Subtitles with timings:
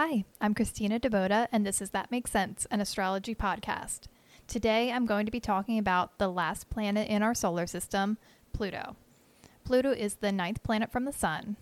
[0.00, 4.02] Hi, I'm Christina Deboda, and this is That Makes Sense, an astrology podcast.
[4.46, 8.16] Today I'm going to be talking about the last planet in our solar system,
[8.52, 8.94] Pluto.
[9.64, 11.56] Pluto is the ninth planet from the Sun.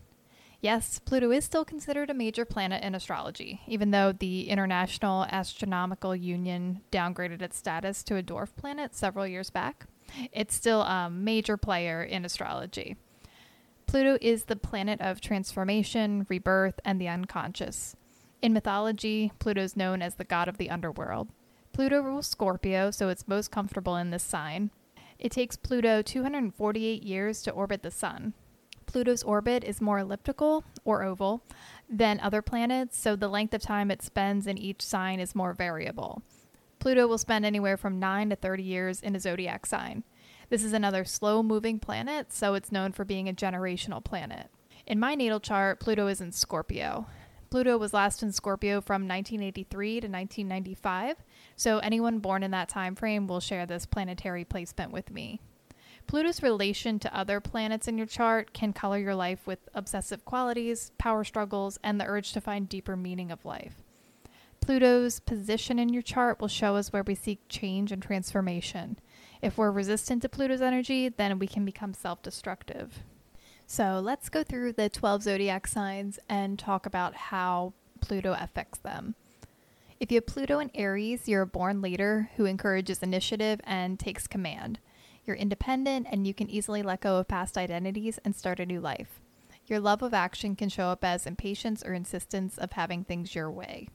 [0.61, 6.15] Yes, Pluto is still considered a major planet in astrology, even though the International Astronomical
[6.15, 9.87] Union downgraded its status to a dwarf planet several years back.
[10.31, 12.97] It's still a major player in astrology.
[13.87, 17.97] Pluto is the planet of transformation, rebirth, and the unconscious.
[18.43, 21.29] In mythology, Pluto is known as the god of the underworld.
[21.73, 24.71] Pluto rules Scorpio, so it's most comfortable in this sign.
[25.19, 28.35] It takes Pluto 248 years to orbit the Sun.
[28.87, 31.43] Pluto's orbit is more elliptical or oval
[31.89, 35.53] than other planets, so the length of time it spends in each sign is more
[35.53, 36.23] variable.
[36.79, 40.05] Pluto will spend anywhere from 9 to 30 years in a zodiac sign.
[40.51, 44.49] This is another slow moving planet, so it's known for being a generational planet.
[44.87, 47.07] In my natal chart, Pluto is in Scorpio.
[47.51, 51.17] Pluto was last in Scorpio from 1983 to 1995,
[51.55, 55.41] so anyone born in that time frame will share this planetary placement with me.
[56.07, 60.93] Pluto's relation to other planets in your chart can color your life with obsessive qualities,
[60.99, 63.83] power struggles, and the urge to find deeper meaning of life.
[64.61, 68.99] Pluto's position in your chart will show us where we seek change and transformation.
[69.43, 73.03] If we're resistant to Pluto's energy, then we can become self destructive.
[73.67, 79.17] So let's go through the 12 zodiac signs and talk about how Pluto affects them.
[79.99, 84.27] If you have Pluto in Aries, you're a born leader who encourages initiative and takes
[84.27, 84.79] command.
[85.25, 88.81] You're independent and you can easily let go of past identities and start a new
[88.81, 89.21] life.
[89.67, 93.51] Your love of action can show up as impatience or insistence of having things your
[93.51, 93.89] way.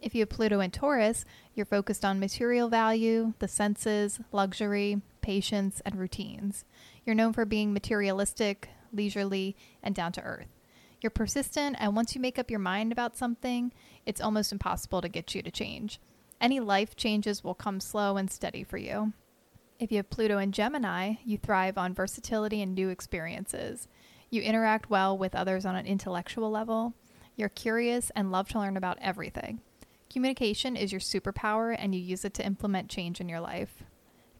[0.00, 5.80] If you have Pluto in Taurus, you're focused on material value, the senses, luxury, patience,
[5.84, 6.64] and routines.
[7.04, 10.48] You're known for being materialistic, leisurely, and down to earth.
[11.00, 13.72] You're persistent, and once you make up your mind about something,
[14.04, 16.00] it's almost impossible to get you to change.
[16.40, 19.12] Any life changes will come slow and steady for you.
[19.78, 23.88] If you have Pluto in Gemini, you thrive on versatility and new experiences.
[24.28, 26.92] You interact well with others on an intellectual level.
[27.34, 29.60] You're curious and love to learn about everything.
[30.10, 33.82] Communication is your superpower and you use it to implement change in your life.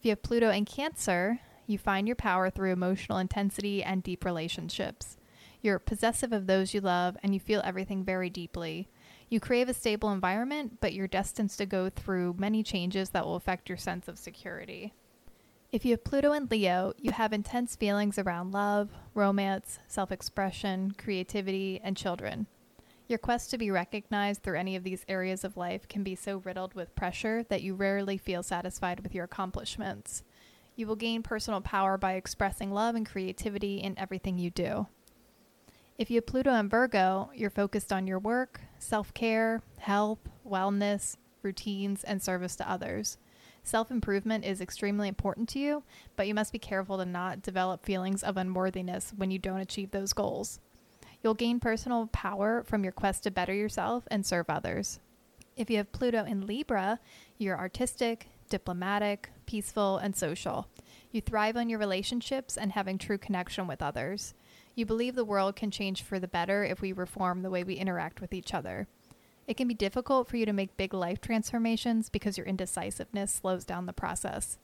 [0.01, 4.25] If you have Pluto in Cancer, you find your power through emotional intensity and deep
[4.25, 5.15] relationships.
[5.61, 8.89] You're possessive of those you love and you feel everything very deeply.
[9.29, 13.35] You crave a stable environment, but you're destined to go through many changes that will
[13.35, 14.95] affect your sense of security.
[15.71, 20.95] If you have Pluto in Leo, you have intense feelings around love, romance, self expression,
[20.97, 22.47] creativity, and children.
[23.11, 26.37] Your quest to be recognized through any of these areas of life can be so
[26.45, 30.23] riddled with pressure that you rarely feel satisfied with your accomplishments.
[30.77, 34.87] You will gain personal power by expressing love and creativity in everything you do.
[35.97, 41.17] If you have Pluto in Virgo, you're focused on your work, self care, health, wellness,
[41.43, 43.17] routines, and service to others.
[43.61, 45.83] Self improvement is extremely important to you,
[46.15, 49.91] but you must be careful to not develop feelings of unworthiness when you don't achieve
[49.91, 50.61] those goals.
[51.23, 54.99] You'll gain personal power from your quest to better yourself and serve others.
[55.55, 56.99] If you have Pluto in Libra,
[57.37, 60.67] you're artistic, diplomatic, peaceful, and social.
[61.11, 64.33] You thrive on your relationships and having true connection with others.
[64.75, 67.75] You believe the world can change for the better if we reform the way we
[67.75, 68.87] interact with each other.
[69.45, 73.65] It can be difficult for you to make big life transformations because your indecisiveness slows
[73.65, 74.57] down the process.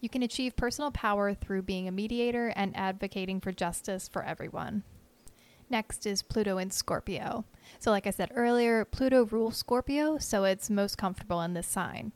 [0.00, 4.84] You can achieve personal power through being a mediator and advocating for justice for everyone.
[5.70, 7.44] Next is Pluto in Scorpio.
[7.78, 12.12] So, like I said earlier, Pluto rules Scorpio, so it's most comfortable in this sign.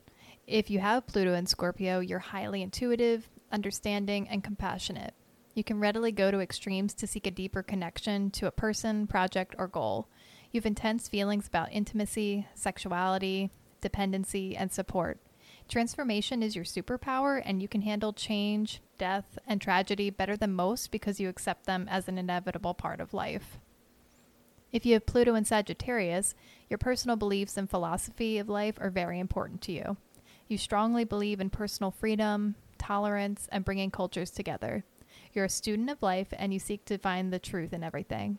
[0.46, 5.12] If you have Pluto in Scorpio, you're highly intuitive, understanding, and compassionate.
[5.54, 9.54] You can readily go to extremes to seek a deeper connection to a person, project,
[9.58, 10.08] or goal.
[10.50, 13.50] You have intense feelings about intimacy, sexuality,
[13.82, 15.18] dependency, and support.
[15.68, 20.90] Transformation is your superpower, and you can handle change, death, and tragedy better than most
[20.90, 23.58] because you accept them as an inevitable part of life.
[24.70, 26.34] If you have Pluto in Sagittarius,
[26.70, 29.96] your personal beliefs and philosophy of life are very important to you.
[30.48, 34.84] You strongly believe in personal freedom, tolerance, and bringing cultures together.
[35.32, 38.38] You're a student of life and you seek to find the truth in everything.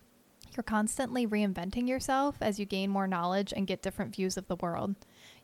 [0.56, 4.56] You're constantly reinventing yourself as you gain more knowledge and get different views of the
[4.58, 4.96] world.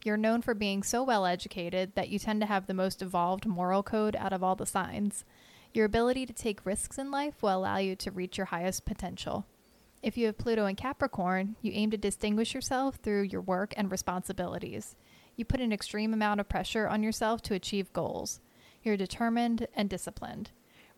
[0.03, 3.47] You're known for being so well educated that you tend to have the most evolved
[3.47, 5.25] moral code out of all the signs.
[5.73, 9.45] Your ability to take risks in life will allow you to reach your highest potential.
[10.03, 13.91] If you have Pluto in Capricorn, you aim to distinguish yourself through your work and
[13.91, 14.95] responsibilities.
[15.35, 18.39] You put an extreme amount of pressure on yourself to achieve goals.
[18.83, 20.51] You're determined and disciplined.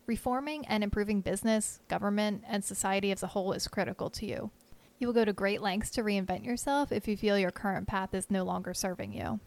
[0.06, 4.50] Reforming and improving business, government, and society as a whole is critical to you.
[4.98, 8.12] You will go to great lengths to reinvent yourself if you feel your current path
[8.14, 9.40] is no longer serving you.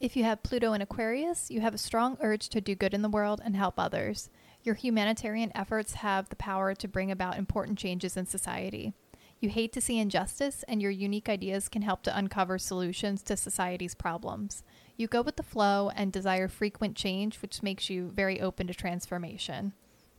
[0.00, 3.02] If you have Pluto in Aquarius, you have a strong urge to do good in
[3.02, 4.30] the world and help others.
[4.64, 8.94] Your humanitarian efforts have the power to bring about important changes in society.
[9.42, 13.36] You hate to see injustice, and your unique ideas can help to uncover solutions to
[13.36, 14.62] society's problems.
[14.96, 18.74] You go with the flow and desire frequent change, which makes you very open to
[18.74, 19.72] transformation.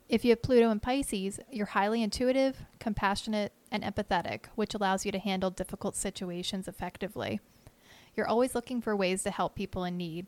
[0.10, 5.14] If you have Pluto in Pisces, you're highly intuitive, compassionate, and empathetic, which allows you
[5.14, 7.40] to handle difficult situations effectively.
[8.16, 10.28] You're always looking for ways to help people in need.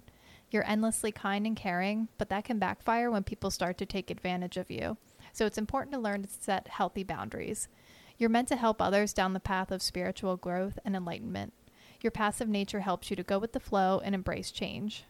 [0.51, 4.55] You're endlessly kind and caring, but that can backfire when people start to take advantage
[4.55, 4.95] of you.
[5.33, 7.67] So it's important to learn to set healthy boundaries.
[8.17, 11.53] You're meant to help others down the path of spiritual growth and enlightenment.
[12.01, 15.05] Your passive nature helps you to go with the flow and embrace change.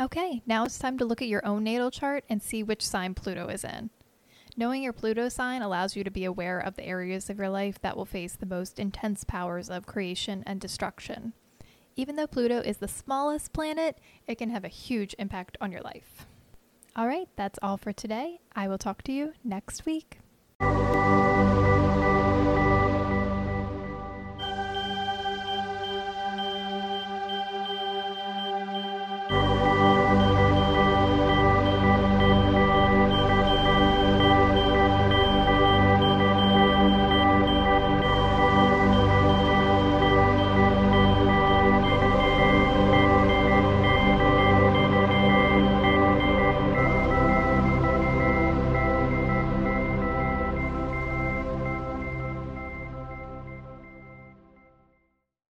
[0.00, 3.14] Okay, now it's time to look at your own natal chart and see which sign
[3.14, 3.90] Pluto is in.
[4.56, 7.80] Knowing your Pluto sign allows you to be aware of the areas of your life
[7.80, 11.32] that will face the most intense powers of creation and destruction.
[11.96, 15.82] Even though Pluto is the smallest planet, it can have a huge impact on your
[15.82, 16.26] life.
[16.94, 18.40] All right, that's all for today.
[18.54, 20.18] I will talk to you next week.